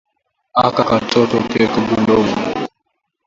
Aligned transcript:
Aka 0.65 0.81
katoto 0.89 1.35
keko 1.51 1.77
bulombo 1.87 2.37